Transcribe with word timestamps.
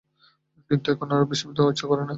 কিন্তু 0.71 0.87
এখন 0.93 1.07
আর 1.11 1.23
বিস্মিত 1.25 1.57
হতে 1.57 1.73
ইচ্ছা 1.73 1.85
করে 1.87 2.01
না। 2.01 2.09